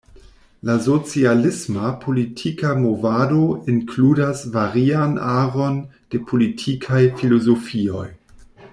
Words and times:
La 0.67 0.77
socialisma 0.85 1.91
politika 2.05 2.71
movado 2.85 3.43
inkludas 3.75 4.43
varian 4.57 5.15
aron 5.35 5.81
de 6.09 6.25
politikaj 6.33 7.07
filozofioj. 7.21 8.07